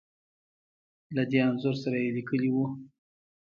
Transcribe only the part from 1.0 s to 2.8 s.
له دې انځور سره يې ليکلې وو.